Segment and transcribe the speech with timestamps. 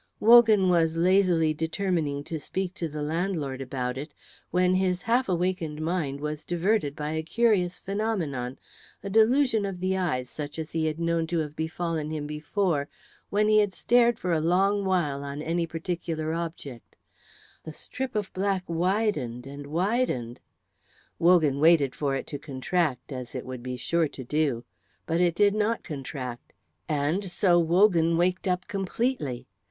[0.19, 4.15] Wogan was lazily determining to speak to the landlord about it
[4.49, 8.57] when his half awakened mind was diverted by a curious phenomenon,
[9.03, 12.89] a delusion of the eyes such as he had known to have befallen him before
[13.29, 16.95] when he had stared for a long while on any particular object:
[17.63, 20.39] the strip of black widened and widened.
[21.19, 24.65] Wogan waited for it to contract, as it would be sure to do.
[25.05, 26.53] But it did not contract,
[26.89, 29.45] and so Wogan waked up completely.